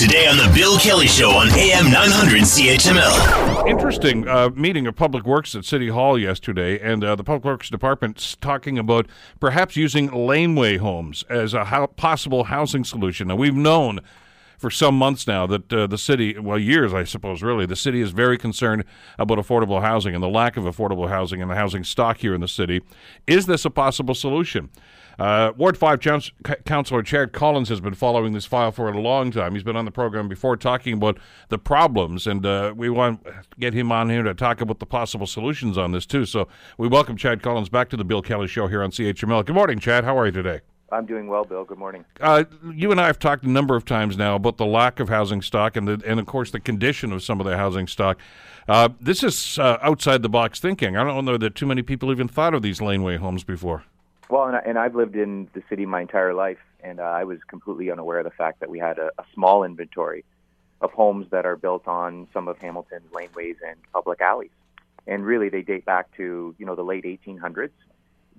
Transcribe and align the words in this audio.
Today 0.00 0.26
on 0.28 0.38
The 0.38 0.50
Bill 0.54 0.78
Kelly 0.78 1.06
Show 1.06 1.28
on 1.32 1.50
AM 1.50 1.90
900 1.90 2.40
CHML. 2.40 3.68
Interesting 3.68 4.26
uh, 4.26 4.48
meeting 4.48 4.86
of 4.86 4.96
Public 4.96 5.26
Works 5.26 5.54
at 5.54 5.66
City 5.66 5.88
Hall 5.88 6.18
yesterday, 6.18 6.80
and 6.80 7.04
uh, 7.04 7.14
the 7.16 7.22
Public 7.22 7.44
Works 7.44 7.68
Department's 7.68 8.34
talking 8.36 8.78
about 8.78 9.06
perhaps 9.40 9.76
using 9.76 10.10
laneway 10.10 10.78
homes 10.78 11.22
as 11.28 11.52
a 11.52 11.66
ho- 11.66 11.86
possible 11.86 12.44
housing 12.44 12.82
solution. 12.82 13.28
Now, 13.28 13.36
we've 13.36 13.54
known 13.54 14.00
for 14.60 14.70
some 14.70 14.94
months 14.94 15.26
now 15.26 15.46
that 15.46 15.72
uh, 15.72 15.86
the 15.86 15.96
city, 15.96 16.38
well, 16.38 16.58
years, 16.58 16.92
I 16.92 17.04
suppose, 17.04 17.42
really, 17.42 17.64
the 17.64 17.74
city 17.74 18.02
is 18.02 18.10
very 18.10 18.36
concerned 18.36 18.84
about 19.18 19.38
affordable 19.38 19.80
housing 19.80 20.14
and 20.14 20.22
the 20.22 20.28
lack 20.28 20.58
of 20.58 20.64
affordable 20.64 21.08
housing 21.08 21.40
and 21.40 21.50
the 21.50 21.54
housing 21.54 21.82
stock 21.82 22.18
here 22.18 22.34
in 22.34 22.42
the 22.42 22.48
city. 22.48 22.82
Is 23.26 23.46
this 23.46 23.64
a 23.64 23.70
possible 23.70 24.14
solution? 24.14 24.68
Uh, 25.18 25.52
Ward 25.56 25.78
5 25.78 26.00
Council- 26.00 26.34
Councillor 26.66 27.02
Chad 27.02 27.32
Collins 27.32 27.70
has 27.70 27.80
been 27.80 27.94
following 27.94 28.34
this 28.34 28.44
file 28.44 28.70
for 28.70 28.90
a 28.90 29.00
long 29.00 29.30
time. 29.30 29.54
He's 29.54 29.62
been 29.62 29.76
on 29.76 29.86
the 29.86 29.90
program 29.90 30.28
before 30.28 30.58
talking 30.58 30.92
about 30.94 31.18
the 31.48 31.58
problems, 31.58 32.26
and 32.26 32.44
uh, 32.44 32.74
we 32.76 32.90
want 32.90 33.24
to 33.24 33.32
get 33.58 33.72
him 33.72 33.90
on 33.90 34.10
here 34.10 34.22
to 34.22 34.34
talk 34.34 34.60
about 34.60 34.78
the 34.78 34.86
possible 34.86 35.26
solutions 35.26 35.78
on 35.78 35.92
this, 35.92 36.04
too. 36.04 36.26
So 36.26 36.48
we 36.76 36.86
welcome 36.86 37.16
Chad 37.16 37.42
Collins 37.42 37.70
back 37.70 37.88
to 37.90 37.96
the 37.96 38.04
Bill 38.04 38.20
Kelly 38.22 38.46
Show 38.46 38.66
here 38.68 38.82
on 38.82 38.90
CHML. 38.90 39.44
Good 39.46 39.54
morning, 39.54 39.78
Chad. 39.78 40.04
How 40.04 40.18
are 40.18 40.26
you 40.26 40.32
today? 40.32 40.60
I'm 40.92 41.06
doing 41.06 41.28
well, 41.28 41.44
Bill. 41.44 41.64
Good 41.64 41.78
morning. 41.78 42.04
Uh, 42.20 42.44
you 42.74 42.90
and 42.90 43.00
I 43.00 43.06
have 43.06 43.18
talked 43.18 43.44
a 43.44 43.48
number 43.48 43.76
of 43.76 43.84
times 43.84 44.16
now 44.16 44.34
about 44.34 44.56
the 44.56 44.66
lack 44.66 44.98
of 44.98 45.08
housing 45.08 45.40
stock 45.40 45.76
and, 45.76 45.86
the, 45.86 46.02
and 46.04 46.18
of 46.18 46.26
course, 46.26 46.50
the 46.50 46.60
condition 46.60 47.12
of 47.12 47.22
some 47.22 47.40
of 47.40 47.46
the 47.46 47.56
housing 47.56 47.86
stock. 47.86 48.18
Uh, 48.68 48.88
this 49.00 49.22
is 49.22 49.58
uh, 49.58 49.78
outside 49.82 50.22
the 50.22 50.28
box 50.28 50.60
thinking. 50.60 50.96
I 50.96 51.04
don't 51.04 51.24
know 51.24 51.36
that 51.36 51.54
too 51.54 51.66
many 51.66 51.82
people 51.82 52.10
even 52.10 52.28
thought 52.28 52.54
of 52.54 52.62
these 52.62 52.80
laneway 52.80 53.16
homes 53.16 53.44
before. 53.44 53.84
Well, 54.28 54.46
and, 54.46 54.56
I, 54.56 54.60
and 54.60 54.78
I've 54.78 54.94
lived 54.94 55.16
in 55.16 55.48
the 55.54 55.62
city 55.68 55.86
my 55.86 56.00
entire 56.00 56.34
life, 56.34 56.58
and 56.82 57.00
uh, 57.00 57.04
I 57.04 57.24
was 57.24 57.38
completely 57.48 57.90
unaware 57.90 58.18
of 58.18 58.24
the 58.24 58.30
fact 58.30 58.60
that 58.60 58.70
we 58.70 58.78
had 58.78 58.98
a, 58.98 59.10
a 59.18 59.24
small 59.34 59.64
inventory 59.64 60.24
of 60.80 60.92
homes 60.92 61.26
that 61.30 61.46
are 61.46 61.56
built 61.56 61.86
on 61.86 62.26
some 62.32 62.48
of 62.48 62.58
Hamilton's 62.58 63.10
laneways 63.12 63.56
and 63.66 63.76
public 63.92 64.20
alleys. 64.20 64.50
And 65.06 65.24
really, 65.24 65.48
they 65.48 65.62
date 65.62 65.84
back 65.84 66.14
to 66.16 66.54
you 66.58 66.66
know 66.66 66.74
the 66.74 66.84
late 66.84 67.04
1800s. 67.04 67.70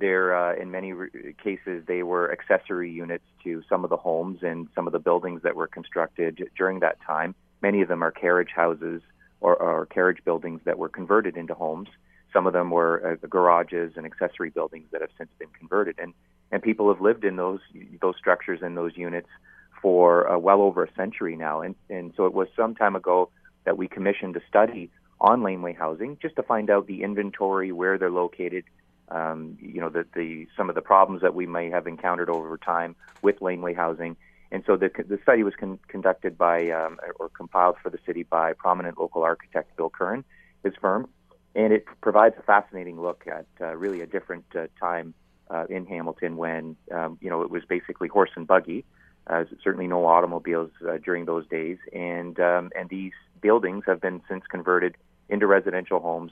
They're 0.02 0.36
uh, 0.36 0.56
in 0.56 0.72
many 0.72 0.94
re- 0.94 1.36
cases 1.42 1.84
they 1.88 2.02
were 2.02 2.32
accessory 2.32 2.92
units 2.92 3.24
to 3.44 3.62
some 3.70 3.84
of 3.84 3.90
the 3.92 3.98
homes 3.98 4.40
and 4.42 4.68
some 4.76 4.88
of 4.88 4.94
the 4.94 5.00
buildings 5.00 5.44
that 5.44 5.56
were 5.56 5.68
constructed 5.68 6.50
during 6.58 6.80
that 6.80 6.98
time. 7.02 7.36
Many 7.62 7.82
of 7.82 7.88
them 7.88 8.04
are 8.04 8.12
carriage 8.12 8.50
houses 8.54 9.02
or, 9.42 9.56
or 9.56 9.86
carriage 9.86 10.24
buildings 10.26 10.62
that 10.66 10.80
were 10.80 10.90
converted 10.90 11.38
into 11.38 11.54
homes. 11.54 11.88
Some 12.34 12.48
of 12.48 12.54
them 12.54 12.72
were 12.72 13.20
uh, 13.24 13.28
garages 13.28 13.94
and 13.96 14.06
accessory 14.06 14.50
buildings 14.50 14.88
that 14.92 15.02
have 15.02 15.12
since 15.18 15.30
been 15.38 15.50
converted, 15.50 15.96
and 16.00 16.14
and 16.52 16.62
people 16.62 16.92
have 16.92 17.02
lived 17.02 17.24
in 17.24 17.36
those 17.36 17.60
those 18.02 18.16
structures 18.18 18.60
and 18.64 18.76
those 18.76 18.98
units 18.98 19.30
for 19.82 20.30
uh, 20.30 20.38
well 20.38 20.62
over 20.62 20.84
a 20.84 20.94
century 20.94 21.36
now. 21.36 21.62
And 21.62 21.76
and 21.90 22.12
so 22.18 22.26
it 22.26 22.34
was 22.34 22.48
some 22.56 22.74
time 22.74 22.96
ago 22.96 23.30
that 23.66 23.78
we 23.78 23.88
commissioned 23.88 24.36
a 24.36 24.42
study 24.50 24.90
on 25.20 25.44
laneway 25.44 25.74
housing 25.74 26.18
just 26.22 26.36
to 26.38 26.44
find 26.44 26.70
out 26.72 26.88
the 26.88 27.04
inventory, 27.04 27.72
where 27.72 27.98
they're 28.00 28.10
located, 28.10 28.64
um, 29.12 29.58
you 29.60 29.80
know, 29.82 29.90
the, 29.90 30.06
the 30.16 30.48
some 30.58 30.70
of 30.70 30.76
the 30.76 30.82
problems 30.82 31.22
that 31.22 31.36
we 31.36 31.46
may 31.46 31.70
have 31.70 31.86
encountered 31.86 32.30
over 32.30 32.58
time 32.58 32.96
with 33.22 33.42
laneway 33.42 33.74
housing. 33.74 34.16
And 34.52 34.64
so 34.66 34.76
the, 34.76 34.90
the 35.08 35.20
study 35.24 35.44
was 35.44 35.54
con- 35.56 35.80
conducted 35.88 36.38
by 36.38 36.70
um, 36.72 37.00
or 37.20 37.30
compiled 37.30 37.78
for 37.82 37.90
the 37.90 38.00
city 38.06 38.24
by 38.24 38.54
prominent 38.54 39.00
local 39.00 39.24
architect 39.24 39.76
Bill 39.78 39.90
Curran, 39.90 40.26
his 40.64 40.74
firm, 40.82 41.08
and 41.56 41.72
it 41.72 41.86
provides 42.02 42.36
a 42.38 42.44
fascinating 42.44 43.00
look 43.00 43.26
at 43.28 43.46
uh, 43.62 43.76
really 43.76 44.02
a 44.02 44.08
different 44.08 44.46
uh, 44.56 44.68
time 44.80 45.14
uh, 45.50 45.66
in 45.70 45.86
Hamilton 45.86 46.38
when 46.38 46.76
um, 46.92 47.18
you 47.22 47.30
know 47.30 47.42
it 47.42 47.50
was 47.50 47.64
basically 47.66 48.08
horse 48.08 48.32
and 48.36 48.48
buggy. 48.48 48.86
Uh, 49.28 49.44
certainly 49.64 49.88
no 49.88 50.06
automobiles 50.06 50.72
uh, 50.90 50.98
during 50.98 51.26
those 51.26 51.48
days, 51.48 51.78
and 51.94 52.40
um, 52.40 52.72
and 52.76 52.90
these 52.90 53.14
buildings 53.40 53.84
have 53.86 54.02
been 54.02 54.22
since 54.28 54.44
converted 54.48 54.96
into 55.30 55.48
residential 55.48 56.00
homes. 56.00 56.32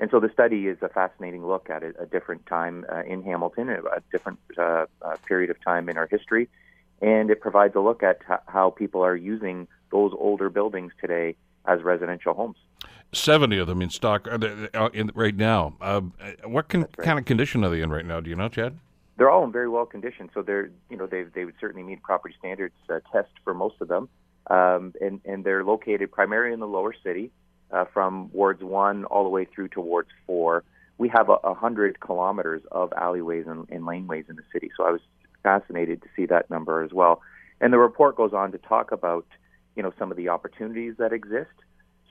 And 0.00 0.10
so 0.10 0.20
the 0.20 0.30
study 0.32 0.68
is 0.68 0.78
a 0.80 0.88
fascinating 0.88 1.46
look 1.46 1.70
at 1.70 1.82
a, 1.82 1.92
a 2.00 2.06
different 2.06 2.46
time 2.46 2.84
uh, 2.90 3.02
in 3.02 3.22
Hamilton, 3.22 3.68
a, 3.68 4.00
different 4.12 4.38
uh, 4.56 4.86
uh, 5.02 5.16
period 5.26 5.50
of 5.50 5.62
time 5.62 5.88
in 5.88 5.98
our 5.98 6.06
history, 6.06 6.48
and 7.02 7.30
it 7.30 7.40
provides 7.40 7.74
a 7.74 7.80
look 7.80 8.02
at 8.02 8.20
h- 8.30 8.38
how 8.46 8.70
people 8.70 9.02
are 9.02 9.16
using 9.16 9.66
those 9.90 10.12
older 10.16 10.50
buildings 10.50 10.92
today 11.00 11.34
as 11.66 11.82
residential 11.82 12.34
homes. 12.34 12.56
70 13.12 13.58
of 13.58 13.66
them 13.66 13.82
in 13.82 13.90
stock 13.90 14.28
uh, 14.28 14.38
uh, 14.74 14.90
in, 14.92 15.10
right 15.14 15.34
now. 15.34 15.74
Uh, 15.80 16.02
what 16.44 16.68
can, 16.68 16.82
right. 16.82 16.96
kind 16.98 17.18
of 17.18 17.24
condition 17.24 17.64
are 17.64 17.70
they 17.70 17.80
in 17.80 17.90
right 17.90 18.04
now? 18.04 18.20
Do 18.20 18.30
you 18.30 18.36
know, 18.36 18.48
Chad? 18.48 18.78
They're 19.16 19.30
all 19.30 19.42
in 19.44 19.50
very 19.50 19.68
well 19.68 19.86
condition, 19.86 20.30
so 20.32 20.42
they're 20.42 20.70
you 20.90 20.96
know 20.96 21.06
they 21.08 21.24
they 21.24 21.44
would 21.44 21.56
certainly 21.60 21.82
meet 21.82 22.00
property 22.02 22.36
standards 22.38 22.76
uh, 22.88 23.00
test 23.12 23.30
for 23.42 23.52
most 23.52 23.74
of 23.80 23.88
them, 23.88 24.08
um, 24.48 24.94
and 25.00 25.20
and 25.24 25.42
they're 25.42 25.64
located 25.64 26.12
primarily 26.12 26.52
in 26.54 26.60
the 26.60 26.68
lower 26.68 26.94
city, 27.02 27.32
uh, 27.70 27.84
from 27.92 28.30
wards 28.32 28.62
one 28.62 29.04
all 29.04 29.24
the 29.24 29.30
way 29.30 29.44
through 29.44 29.68
to 29.68 29.80
wards 29.80 30.10
four. 30.26 30.64
We 30.98 31.08
have 31.10 31.28
a, 31.28 31.34
a 31.44 31.54
hundred 31.54 32.00
kilometers 32.00 32.62
of 32.72 32.92
alleyways 32.96 33.46
and, 33.46 33.68
and 33.70 33.84
laneways 33.84 34.28
in 34.28 34.36
the 34.36 34.42
city, 34.52 34.70
so 34.76 34.84
I 34.84 34.90
was 34.90 35.00
fascinated 35.42 36.02
to 36.02 36.08
see 36.16 36.26
that 36.26 36.50
number 36.50 36.82
as 36.82 36.92
well. 36.92 37.22
And 37.60 37.72
the 37.72 37.78
report 37.78 38.16
goes 38.16 38.32
on 38.32 38.52
to 38.52 38.58
talk 38.58 38.92
about 38.92 39.26
you 39.76 39.82
know 39.82 39.92
some 39.98 40.10
of 40.10 40.16
the 40.16 40.28
opportunities 40.28 40.94
that 40.98 41.12
exist 41.12 41.50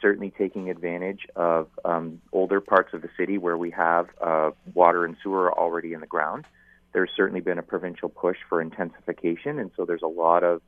certainly 0.02 0.32
taking 0.38 0.70
advantage 0.70 1.28
of 1.36 1.68
um, 1.86 2.22
older 2.32 2.62
parts 2.62 2.94
of 2.94 3.02
the 3.02 3.10
city 3.18 3.38
where 3.38 3.58
we 3.58 3.72
have 3.72 4.08
uh, 4.22 4.52
water 4.74 5.06
and 5.06 5.16
sewer 5.24 5.52
already 5.52 5.94
in 5.94 6.02
the 6.02 6.08
ground. 6.08 6.46
There's 6.94 7.10
certainly 7.16 7.42
been 7.42 7.58
a 7.58 7.64
provincial 7.64 8.10
push 8.10 8.38
for 8.48 8.62
intensification, 8.62 9.60
and 9.60 9.72
so 9.76 9.86
there's 9.86 10.02
a 10.04 10.08
lot 10.08 10.44
of 10.44 10.62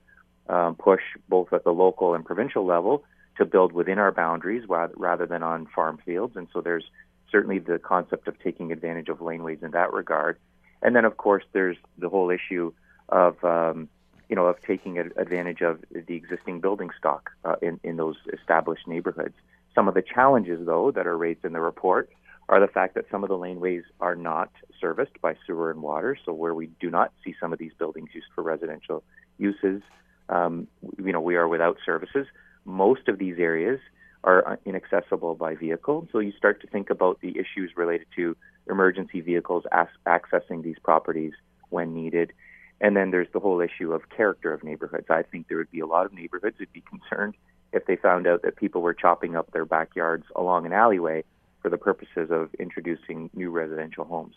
um, 0.50 0.76
push 0.76 1.02
both 1.28 1.54
at 1.54 1.64
the 1.64 1.72
local 1.72 2.14
and 2.14 2.26
provincial 2.26 2.66
level 2.66 3.04
to 3.38 3.46
build 3.46 3.72
within 3.72 4.00
our 4.00 4.12
boundaries 4.12 4.64
rather, 4.68 5.26
than 5.26 5.44
on 5.44 5.68
farm 5.74 6.00
fields. 6.06 6.36
And 6.36 6.48
so 6.52 6.60
there's 6.60 6.86
certainly 7.32 7.60
the 7.60 7.80
concept 7.80 8.28
of 8.28 8.38
taking 8.40 8.72
advantage 8.72 9.08
of 9.08 9.20
laneways 9.20 9.64
in 9.64 9.72
that 9.72 9.94
regard. 9.94 10.38
And 10.82 10.96
then, 10.96 11.06
of 11.06 11.18
course, 11.18 11.44
there's 11.54 11.78
the 11.98 12.09
whole 12.09 12.30
issue 12.30 12.74
of 13.08 13.42
um, 13.44 13.88
you 14.30 14.36
know, 14.36 14.46
of 14.46 14.62
taking 14.62 15.00
advantage 15.00 15.62
of 15.62 15.84
the 15.92 16.14
existing 16.14 16.62
building 16.62 16.92
stock 16.98 17.32
uh, 17.44 17.56
in, 17.62 17.80
in 17.84 17.98
those 17.98 18.16
established 18.32 18.88
neighborhoods. 18.88 19.34
Some 19.74 19.88
of 19.88 19.96
the 19.96 20.04
challenges, 20.04 20.66
though, 20.66 20.92
that 20.92 21.08
are 21.08 21.18
raised 21.18 21.44
in 21.44 21.54
the 21.54 21.59
report 21.59 22.12
are 22.48 22.59
the 22.59 22.68
fact 22.68 22.94
that 22.96 23.06
some 23.09 23.24
of 23.24 23.30
the 23.30 23.38
laneways 23.38 23.84
are 24.00 24.16
not 24.16 24.52
serviced 24.80 25.20
by 25.22 25.36
sewer 25.46 25.72
and 25.72 25.82
water. 25.82 26.16
So 26.26 26.32
where 26.32 26.54
we 26.54 26.68
do 26.80 26.92
not 26.92 27.12
see 27.24 27.36
some 27.40 27.54
of 27.54 27.59
these 27.59 27.72
buildings 27.78 28.09
used 28.14 28.28
for 28.36 28.44
residential 28.44 29.04
uses, 29.40 29.82
um, 30.29 30.67
you 30.97 31.12
know, 31.12 31.22
we 31.22 31.35
are 31.35 31.47
without 31.47 31.78
services. 31.85 32.28
Most 32.66 33.07
of 33.07 33.17
these 33.17 33.38
areas 33.40 33.79
are 34.23 34.59
inaccessible 34.66 35.35
by 35.35 35.56
vehicle. 35.56 36.07
So 36.12 36.19
you 36.19 36.34
start 36.38 36.62
to 36.62 36.67
think 36.67 36.90
about 36.90 37.22
the 37.22 37.29
issues 37.38 37.72
related 37.75 38.07
to 38.17 38.35
emergency 38.69 39.22
vehicles 39.22 39.63
as- 39.72 39.88
accessing 40.06 40.62
these 40.62 40.78
properties 40.84 41.34
when 41.69 41.94
needed. 41.94 42.34
And 42.81 42.95
then 42.95 43.12
there's 43.12 43.28
the 43.34 43.40
whole 43.40 43.62
issue 43.62 43.94
of 43.94 44.09
character 44.09 44.53
of 44.53 44.63
neighborhoods. 44.63 45.07
I 45.09 45.23
think 45.23 45.47
there 45.47 45.57
would 45.57 45.72
be 45.72 45.79
a 45.79 45.88
lot 45.88 46.06
of 46.06 46.13
neighborhoods 46.13 46.57
who'd 46.57 46.72
be 46.73 46.84
concerned 46.90 47.35
if 47.72 47.85
they 47.85 47.96
found 47.96 48.28
out 48.28 48.41
that 48.41 48.56
people 48.56 48.81
were 48.81 48.94
chopping 48.94 49.35
up 49.35 49.51
their 49.51 49.66
backyards 49.66 50.25
along 50.35 50.66
an 50.66 50.73
alleyway 50.73 51.23
for 51.61 51.69
the 51.69 51.78
purposes 51.78 52.29
of 52.31 52.53
introducing 52.56 53.29
new 53.34 53.51
residential 53.51 54.06
homes. 54.06 54.35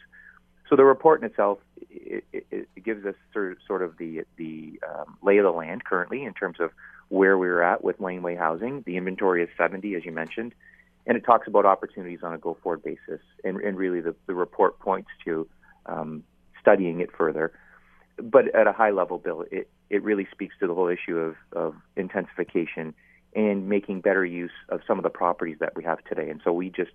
So 0.68 0.76
the 0.76 0.84
report 0.84 1.20
in 1.20 1.26
itself 1.26 1.58
it, 1.90 2.24
it, 2.32 2.46
it 2.50 2.84
gives 2.84 3.04
us 3.04 3.14
sort 3.32 3.82
of, 3.82 3.98
the 3.98 4.22
the 4.36 4.80
um, 4.88 5.16
lay 5.22 5.38
of 5.38 5.44
the 5.44 5.50
land 5.50 5.84
currently 5.84 6.24
in 6.24 6.34
terms 6.34 6.58
of 6.60 6.70
where 7.08 7.36
we're 7.36 7.62
at 7.62 7.84
with 7.84 8.00
laneway 8.00 8.36
housing. 8.36 8.82
The 8.86 8.96
inventory 8.96 9.42
is 9.42 9.50
70, 9.58 9.94
as 9.94 10.04
you 10.04 10.12
mentioned, 10.12 10.54
and 11.06 11.16
it 11.16 11.24
talks 11.24 11.46
about 11.46 11.66
opportunities 11.66 12.20
on 12.22 12.32
a 12.32 12.38
go-forward 12.38 12.82
basis. 12.82 13.20
And, 13.44 13.60
and 13.60 13.76
really, 13.76 14.00
the, 14.00 14.14
the 14.26 14.34
report 14.34 14.78
points 14.78 15.10
to 15.24 15.46
um, 15.86 16.24
studying 16.60 17.00
it 17.00 17.10
further 17.16 17.52
but 18.22 18.54
at 18.54 18.66
a 18.66 18.72
high 18.72 18.90
level, 18.90 19.18
Bill, 19.18 19.44
it, 19.50 19.68
it 19.90 20.02
really 20.02 20.26
speaks 20.30 20.54
to 20.60 20.66
the 20.66 20.74
whole 20.74 20.88
issue 20.88 21.18
of, 21.18 21.36
of 21.52 21.74
intensification 21.96 22.94
and 23.34 23.68
making 23.68 24.00
better 24.00 24.24
use 24.24 24.52
of 24.68 24.80
some 24.86 24.98
of 24.98 25.02
the 25.02 25.10
properties 25.10 25.56
that 25.60 25.74
we 25.74 25.84
have 25.84 26.02
today. 26.04 26.28
And 26.28 26.40
so 26.44 26.52
we 26.52 26.68
just 26.68 26.92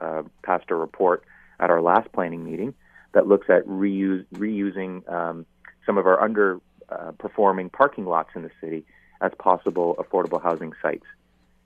uh, 0.00 0.22
passed 0.42 0.70
a 0.70 0.74
report 0.74 1.24
at 1.60 1.70
our 1.70 1.80
last 1.80 2.12
planning 2.12 2.44
meeting 2.44 2.74
that 3.12 3.26
looks 3.26 3.48
at 3.48 3.64
reuse, 3.66 4.24
reusing 4.34 5.08
um, 5.10 5.46
some 5.86 5.98
of 5.98 6.06
our 6.06 6.18
underperforming 6.26 7.66
uh, 7.66 7.76
parking 7.76 8.06
lots 8.06 8.30
in 8.34 8.42
the 8.42 8.50
city 8.60 8.84
as 9.20 9.32
possible 9.38 9.96
affordable 9.98 10.42
housing 10.42 10.72
sites. 10.82 11.06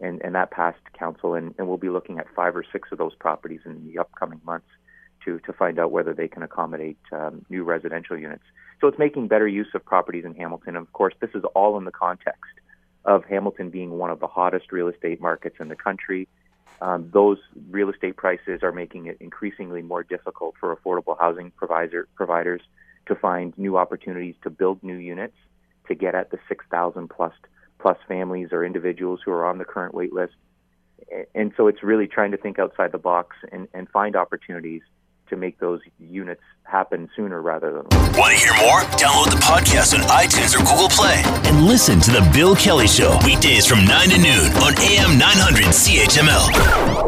And, 0.00 0.20
and 0.24 0.34
that 0.34 0.50
passed 0.50 0.80
council, 0.98 1.34
and, 1.34 1.54
and 1.58 1.68
we'll 1.68 1.76
be 1.76 1.88
looking 1.88 2.18
at 2.18 2.26
five 2.34 2.56
or 2.56 2.64
six 2.72 2.90
of 2.90 2.98
those 2.98 3.14
properties 3.14 3.60
in 3.64 3.86
the 3.86 3.98
upcoming 3.98 4.40
months 4.44 4.66
to, 5.24 5.38
to 5.40 5.52
find 5.52 5.78
out 5.78 5.92
whether 5.92 6.12
they 6.12 6.26
can 6.26 6.42
accommodate 6.42 6.98
um, 7.12 7.44
new 7.48 7.62
residential 7.62 8.18
units. 8.18 8.42
So 8.80 8.88
it's 8.88 8.98
making 8.98 9.28
better 9.28 9.46
use 9.46 9.68
of 9.74 9.84
properties 9.84 10.24
in 10.24 10.34
Hamilton. 10.34 10.74
Of 10.74 10.92
course, 10.92 11.14
this 11.20 11.30
is 11.34 11.44
all 11.54 11.78
in 11.78 11.84
the 11.84 11.92
context 11.92 12.50
of 13.04 13.24
Hamilton 13.24 13.70
being 13.70 13.90
one 13.90 14.10
of 14.10 14.18
the 14.18 14.26
hottest 14.26 14.72
real 14.72 14.88
estate 14.88 15.20
markets 15.20 15.56
in 15.60 15.68
the 15.68 15.76
country. 15.76 16.26
Um, 16.80 17.10
those 17.12 17.38
real 17.70 17.90
estate 17.90 18.16
prices 18.16 18.62
are 18.62 18.72
making 18.72 19.06
it 19.06 19.18
increasingly 19.20 19.82
more 19.82 20.02
difficult 20.02 20.54
for 20.58 20.74
affordable 20.74 21.18
housing 21.18 21.50
provider, 21.52 22.08
providers 22.14 22.62
to 23.06 23.14
find 23.14 23.56
new 23.56 23.76
opportunities 23.76 24.34
to 24.42 24.50
build 24.50 24.82
new 24.82 24.96
units 24.96 25.36
to 25.88 25.94
get 25.94 26.14
at 26.14 26.30
the 26.30 26.38
6,000 26.48 27.08
plus 27.08 27.32
plus 27.78 27.98
families 28.06 28.48
or 28.52 28.64
individuals 28.64 29.20
who 29.24 29.32
are 29.32 29.44
on 29.44 29.58
the 29.58 29.64
current 29.64 29.92
wait 29.92 30.12
list. 30.12 30.34
And 31.34 31.52
so 31.56 31.66
it's 31.66 31.82
really 31.82 32.06
trying 32.06 32.30
to 32.30 32.36
think 32.36 32.60
outside 32.60 32.92
the 32.92 32.98
box 32.98 33.36
and, 33.50 33.66
and 33.74 33.88
find 33.88 34.14
opportunities 34.14 34.82
to 35.32 35.36
make 35.36 35.58
those 35.58 35.80
units 35.98 36.42
happen 36.64 37.08
sooner 37.16 37.40
rather 37.40 37.72
than 37.72 37.84
later. 37.90 38.18
Want 38.20 38.36
to 38.36 38.38
hear 38.38 38.54
more? 38.60 38.80
Download 39.00 39.30
the 39.30 39.40
podcast 39.42 39.94
on 39.94 40.00
iTunes 40.08 40.54
or 40.54 40.58
Google 40.58 40.88
Play 40.88 41.22
and 41.48 41.64
listen 41.66 42.00
to 42.00 42.10
The 42.10 42.30
Bill 42.34 42.54
Kelly 42.54 42.86
Show 42.86 43.18
weekdays 43.24 43.66
from 43.66 43.84
9 43.84 44.10
to 44.10 44.18
noon 44.18 44.52
on 44.62 44.72
AM 44.78 45.18
900 45.18 45.64
CHML. 45.64 47.01